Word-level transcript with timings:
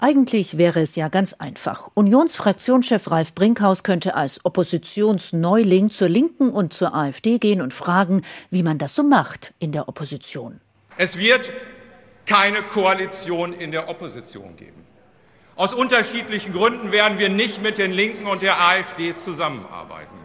Eigentlich 0.00 0.58
wäre 0.58 0.80
es 0.80 0.94
ja 0.94 1.08
ganz 1.08 1.32
einfach. 1.32 1.90
Unionsfraktionschef 1.94 3.10
Ralf 3.10 3.34
Brinkhaus 3.34 3.82
könnte 3.82 4.14
als 4.14 4.44
Oppositionsneuling 4.44 5.90
zur 5.90 6.08
Linken 6.08 6.50
und 6.50 6.72
zur 6.72 6.94
AfD 6.94 7.38
gehen 7.38 7.60
und 7.60 7.74
fragen, 7.74 8.22
wie 8.50 8.62
man 8.62 8.78
das 8.78 8.94
so 8.94 9.02
macht 9.02 9.54
in 9.58 9.72
der 9.72 9.88
Opposition. 9.88 10.60
Es 10.98 11.18
wird 11.18 11.50
keine 12.26 12.62
Koalition 12.62 13.52
in 13.52 13.72
der 13.72 13.88
Opposition 13.88 14.56
geben. 14.56 14.86
Aus 15.56 15.74
unterschiedlichen 15.74 16.52
Gründen 16.52 16.92
werden 16.92 17.18
wir 17.18 17.28
nicht 17.28 17.60
mit 17.60 17.76
den 17.76 17.90
Linken 17.90 18.28
und 18.28 18.42
der 18.42 18.60
AfD 18.60 19.16
zusammenarbeiten. 19.16 19.77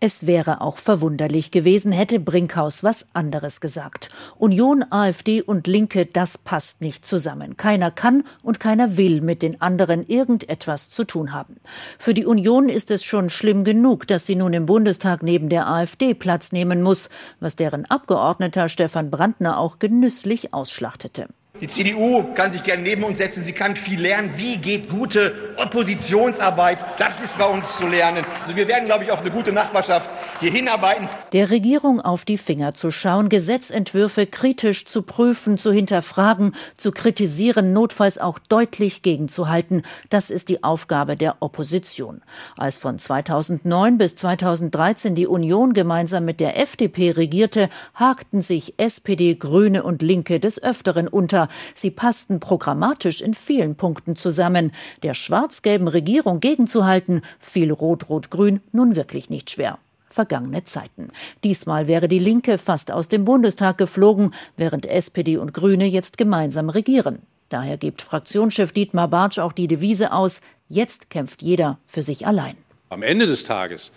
Es 0.00 0.26
wäre 0.26 0.60
auch 0.60 0.76
verwunderlich 0.76 1.50
gewesen, 1.50 1.90
hätte 1.92 2.20
Brinkhaus 2.20 2.84
was 2.84 3.08
anderes 3.14 3.60
gesagt. 3.60 4.10
Union, 4.36 4.84
AfD 4.90 5.40
und 5.40 5.66
Linke, 5.66 6.04
das 6.04 6.36
passt 6.38 6.80
nicht 6.80 7.06
zusammen. 7.06 7.56
Keiner 7.56 7.90
kann 7.90 8.24
und 8.42 8.60
keiner 8.60 8.96
will 8.96 9.20
mit 9.20 9.42
den 9.42 9.60
anderen 9.60 10.06
irgendetwas 10.06 10.90
zu 10.90 11.04
tun 11.04 11.32
haben. 11.32 11.56
Für 11.98 12.14
die 12.14 12.26
Union 12.26 12.68
ist 12.68 12.90
es 12.90 13.04
schon 13.04 13.30
schlimm 13.30 13.64
genug, 13.64 14.06
dass 14.06 14.26
sie 14.26 14.36
nun 14.36 14.52
im 14.52 14.66
Bundestag 14.66 15.22
neben 15.22 15.48
der 15.48 15.66
AfD 15.66 16.14
Platz 16.14 16.52
nehmen 16.52 16.82
muss, 16.82 17.08
was 17.40 17.56
deren 17.56 17.86
Abgeordneter 17.86 18.68
Stefan 18.68 19.10
Brandner 19.10 19.58
auch 19.58 19.78
genüsslich 19.78 20.52
ausschlachtete. 20.52 21.28
Die 21.60 21.68
CDU 21.68 22.22
kann 22.34 22.52
sich 22.52 22.62
gerne 22.62 22.82
neben 22.82 23.02
uns 23.02 23.16
setzen. 23.16 23.42
Sie 23.42 23.54
kann 23.54 23.76
viel 23.76 23.98
lernen. 23.98 24.32
Wie 24.36 24.58
geht 24.58 24.90
gute 24.90 25.54
Oppositionsarbeit? 25.56 26.84
Das 26.98 27.22
ist 27.22 27.38
bei 27.38 27.46
uns 27.46 27.78
zu 27.78 27.86
lernen. 27.86 28.26
Also 28.42 28.54
wir 28.56 28.68
werden, 28.68 28.84
glaube 28.84 29.04
ich, 29.04 29.10
auf 29.10 29.22
eine 29.22 29.30
gute 29.30 29.52
Nachbarschaft 29.52 30.10
hier 30.40 30.50
hinarbeiten. 30.50 31.08
Der 31.32 31.50
Regierung 31.50 32.02
auf 32.02 32.26
die 32.26 32.36
Finger 32.36 32.74
zu 32.74 32.90
schauen, 32.90 33.30
Gesetzentwürfe 33.30 34.26
kritisch 34.26 34.84
zu 34.84 35.00
prüfen, 35.00 35.56
zu 35.56 35.72
hinterfragen, 35.72 36.52
zu 36.76 36.92
kritisieren, 36.92 37.72
notfalls 37.72 38.18
auch 38.18 38.38
deutlich 38.38 39.00
gegenzuhalten. 39.00 39.82
Das 40.10 40.30
ist 40.30 40.50
die 40.50 40.62
Aufgabe 40.62 41.16
der 41.16 41.36
Opposition. 41.40 42.20
Als 42.58 42.76
von 42.76 42.98
2009 42.98 43.96
bis 43.96 44.14
2013 44.16 45.14
die 45.14 45.26
Union 45.26 45.72
gemeinsam 45.72 46.26
mit 46.26 46.40
der 46.40 46.60
FDP 46.60 47.12
regierte, 47.12 47.70
hakten 47.94 48.42
sich 48.42 48.74
SPD, 48.76 49.36
Grüne 49.36 49.84
und 49.84 50.02
Linke 50.02 50.38
des 50.38 50.62
Öfteren 50.62 51.08
unter 51.08 51.45
Sie 51.74 51.90
passten 51.90 52.40
programmatisch 52.40 53.20
in 53.20 53.34
vielen 53.34 53.76
Punkten 53.76 54.16
zusammen. 54.16 54.72
Der 55.02 55.14
schwarz-gelben 55.14 55.88
Regierung 55.88 56.40
gegenzuhalten, 56.40 57.22
fiel 57.40 57.72
Rot-Rot-Grün 57.72 58.60
nun 58.72 58.96
wirklich 58.96 59.30
nicht 59.30 59.50
schwer 59.50 59.78
vergangene 60.16 60.64
Zeiten. 60.64 61.10
Diesmal 61.44 61.88
wäre 61.88 62.08
die 62.08 62.18
Linke 62.18 62.56
fast 62.56 62.90
aus 62.90 63.08
dem 63.08 63.26
Bundestag 63.26 63.76
geflogen, 63.76 64.32
während 64.56 64.86
SPD 64.86 65.36
und 65.36 65.52
Grüne 65.52 65.84
jetzt 65.84 66.16
gemeinsam 66.16 66.70
regieren. 66.70 67.18
Daher 67.50 67.76
gibt 67.76 68.02
Fraktionschef 68.02 68.72
Dietmar 68.72 69.08
Bartsch 69.08 69.38
auch 69.38 69.52
die 69.52 69.68
Devise 69.68 70.12
aus, 70.12 70.40
jetzt 70.68 71.10
kämpft 71.10 71.42
jeder 71.42 71.78
für 71.86 72.02
sich 72.02 72.26
allein. 72.26 72.56
Am 72.88 73.02
Ende 73.02 73.26
des 73.26 73.44
Tages 73.44 73.92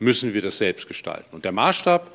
müssen 0.00 0.34
wir 0.34 0.42
das 0.42 0.58
selbst 0.58 0.88
gestalten. 0.88 1.34
Und 1.34 1.44
der 1.44 1.52
Maßstab 1.52 2.10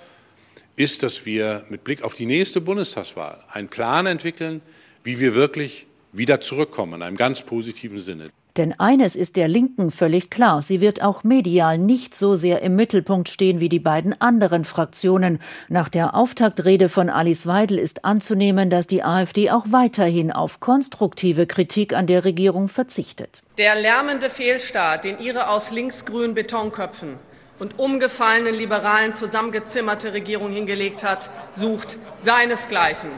ist, 0.76 1.04
dass 1.04 1.26
wir 1.26 1.64
mit 1.70 1.84
Blick 1.84 2.04
auf 2.04 2.14
die 2.14 2.26
nächste 2.26 2.62
Bundestagswahl 2.62 3.40
einen 3.52 3.70
Plan 3.70 4.06
entwickeln, 4.06 4.62
wie 5.04 5.20
wir 5.20 5.36
wirklich 5.36 5.88
wieder 6.12 6.42
zurückkommen, 6.42 6.95
in 6.95 7.02
einem 7.04 7.18
ganz 7.18 7.42
positiven 7.42 8.00
Sinne. 8.00 8.30
Denn 8.58 8.73
eines 8.80 9.18
ist 9.18 9.36
der 9.36 9.50
Linken 9.50 9.92
völlig 9.92 10.30
klar, 10.30 10.62
sie 10.62 10.80
wird 10.80 11.02
auch 11.02 11.26
medial 11.26 11.78
nicht 11.78 12.16
so 12.16 12.36
sehr 12.36 12.62
im 12.62 12.78
Mittelpunkt 12.78 13.28
stehen 13.28 13.59
wie 13.59 13.68
die 13.68 13.80
beiden 13.80 14.20
anderen 14.22 14.64
Fraktionen. 14.64 15.40
Nach 15.68 15.90
der 15.90 16.16
Auftaktrede 16.16 16.88
von 16.88 17.09
Alice 17.09 17.48
Weidel 17.48 17.78
ist 17.78 18.06
anzunehmen, 18.06 18.70
dass 18.70 18.88
die 18.88 19.03
AfD 19.03 19.52
auch 19.52 19.66
weiterhin 19.72 20.31
auf 20.31 20.62
konstruktive 20.62 21.48
Kritik 21.48 21.94
an 21.94 22.08
der 22.08 22.23
Regierung 22.23 22.70
verzichtet. 22.70 23.42
Der 23.58 23.76
lärmende 23.76 24.30
Fehlstart, 24.30 25.03
den 25.03 25.20
ihre 25.20 25.50
aus 25.50 25.72
linksgrünen 25.72 26.34
Betonköpfen 26.34 27.20
und 27.59 27.80
umgefallenen 27.80 28.56
Liberalen 28.56 29.14
zusammengezimmerte 29.14 30.14
Regierung 30.14 30.52
hingelegt 30.52 31.03
hat, 31.03 31.29
sucht 31.56 31.97
seinesgleichen. 32.16 33.12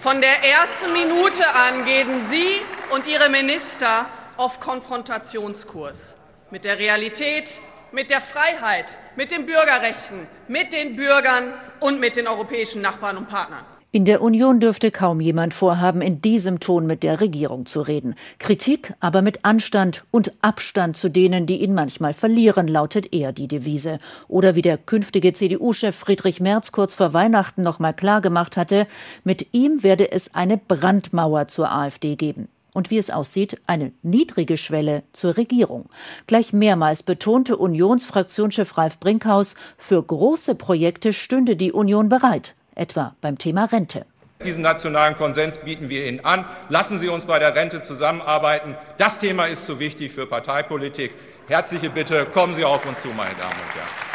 Von 0.00 0.20
der 0.20 0.44
ersten 0.44 0.92
Minute 0.92 1.44
an 1.54 1.84
gehen 1.84 2.26
Sie 2.26 2.60
und 2.90 3.06
Ihre 3.06 3.28
Minister 3.28 4.06
auf 4.36 4.60
Konfrontationskurs 4.60 6.16
mit 6.50 6.64
der 6.64 6.78
Realität, 6.78 7.60
mit 7.90 8.10
der 8.10 8.20
Freiheit, 8.20 8.96
mit 9.16 9.30
den 9.30 9.46
Bürgerrechten, 9.46 10.28
mit 10.46 10.72
den 10.72 10.94
Bürgern 10.94 11.54
und 11.80 12.00
mit 12.00 12.16
den 12.16 12.28
europäischen 12.28 12.82
Nachbarn 12.82 13.16
und 13.16 13.28
Partnern. 13.28 13.64
In 13.90 14.04
der 14.04 14.20
Union 14.20 14.60
dürfte 14.60 14.90
kaum 14.90 15.18
jemand 15.18 15.54
vorhaben, 15.54 16.02
in 16.02 16.20
diesem 16.20 16.60
Ton 16.60 16.86
mit 16.86 17.02
der 17.02 17.22
Regierung 17.22 17.64
zu 17.64 17.80
reden. 17.80 18.16
Kritik 18.38 18.92
aber 19.00 19.22
mit 19.22 19.46
Anstand 19.46 20.04
und 20.10 20.30
Abstand 20.42 20.98
zu 20.98 21.08
denen, 21.08 21.46
die 21.46 21.62
ihn 21.62 21.72
manchmal 21.72 22.12
verlieren, 22.12 22.68
lautet 22.68 23.14
eher 23.14 23.32
die 23.32 23.48
Devise. 23.48 23.98
Oder 24.28 24.54
wie 24.54 24.60
der 24.60 24.76
künftige 24.76 25.32
CDU-Chef 25.32 25.96
Friedrich 25.96 26.38
Merz 26.38 26.70
kurz 26.70 26.94
vor 26.94 27.14
Weihnachten 27.14 27.62
noch 27.62 27.78
mal 27.78 27.94
klargemacht 27.94 28.58
hatte, 28.58 28.86
mit 29.24 29.54
ihm 29.54 29.82
werde 29.82 30.12
es 30.12 30.34
eine 30.34 30.58
Brandmauer 30.58 31.48
zur 31.48 31.72
AfD 31.72 32.14
geben 32.16 32.48
und 32.74 32.90
wie 32.90 32.98
es 32.98 33.10
aussieht, 33.10 33.58
eine 33.66 33.92
niedrige 34.02 34.58
Schwelle 34.58 35.02
zur 35.14 35.38
Regierung. 35.38 35.86
Gleich 36.26 36.52
mehrmals 36.52 37.02
betonte 37.02 37.56
Unionsfraktionschef 37.56 38.76
Ralf 38.76 39.00
Brinkhaus, 39.00 39.56
für 39.78 40.02
große 40.02 40.54
Projekte 40.54 41.14
stünde 41.14 41.56
die 41.56 41.72
Union 41.72 42.10
bereit 42.10 42.54
etwa 42.78 43.14
beim 43.20 43.38
Thema 43.38 43.64
Rente. 43.66 44.06
Diesen 44.44 44.62
nationalen 44.62 45.16
Konsens 45.16 45.58
bieten 45.58 45.88
wir 45.88 46.06
Ihnen 46.06 46.24
an. 46.24 46.44
Lassen 46.68 46.98
Sie 46.98 47.08
uns 47.08 47.24
bei 47.24 47.40
der 47.40 47.56
Rente 47.56 47.82
zusammenarbeiten. 47.82 48.76
Das 48.96 49.18
Thema 49.18 49.46
ist 49.46 49.66
zu 49.66 49.80
wichtig 49.80 50.12
für 50.12 50.26
Parteipolitik. 50.26 51.12
Herzliche 51.48 51.90
Bitte, 51.90 52.24
kommen 52.26 52.54
Sie 52.54 52.64
auf 52.64 52.86
uns 52.86 53.00
zu, 53.00 53.08
meine 53.08 53.34
Damen 53.34 53.50
und 53.52 53.74
Herren. 53.74 54.08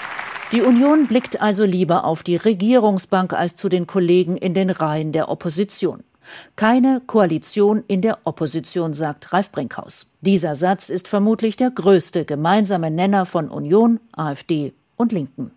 Die 0.53 0.61
Union 0.61 1.07
blickt 1.07 1.41
also 1.41 1.65
lieber 1.65 2.05
auf 2.05 2.23
die 2.23 2.35
Regierungsbank 2.35 3.33
als 3.33 3.55
zu 3.55 3.69
den 3.69 3.87
Kollegen 3.87 4.37
in 4.37 4.53
den 4.53 4.69
Reihen 4.69 5.11
der 5.11 5.29
Opposition. 5.29 6.03
Keine 6.55 7.01
Koalition 7.05 7.83
in 7.87 8.01
der 8.01 8.19
Opposition, 8.23 8.93
sagt 8.93 9.33
Ralf 9.33 9.51
Brinkhaus. 9.51 10.07
Dieser 10.21 10.55
Satz 10.55 10.89
ist 10.89 11.07
vermutlich 11.07 11.57
der 11.57 11.71
größte 11.71 12.23
gemeinsame 12.23 12.91
Nenner 12.91 13.25
von 13.25 13.49
Union, 13.49 13.99
AfD 14.13 14.73
und 14.95 15.11
Linken. 15.11 15.51